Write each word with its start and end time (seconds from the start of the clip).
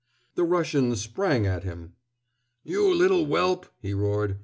The 0.33 0.43
Russian 0.45 0.95
sprang 0.95 1.45
at 1.45 1.63
him. 1.63 1.93
"You 2.63 2.91
little 2.91 3.27
whelp!" 3.27 3.67
he 3.83 3.93
roared. 3.93 4.39